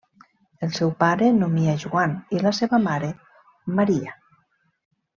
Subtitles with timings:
[0.67, 3.13] El seu pare nomia Joan i la seva mare
[3.81, 4.21] Maria.